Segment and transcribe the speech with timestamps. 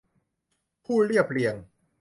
[0.85, 1.55] ผู้เรียบเรียง